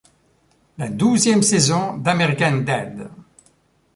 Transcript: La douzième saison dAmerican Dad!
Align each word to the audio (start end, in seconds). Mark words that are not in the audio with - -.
La 0.79 0.89
douzième 0.89 1.43
saison 1.43 1.95
dAmerican 1.99 2.63
Dad! 2.65 3.07